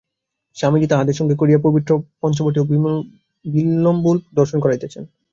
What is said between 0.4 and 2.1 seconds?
স্বামীজী তাঁহাদের সঙ্গে করিয়া পবিত্র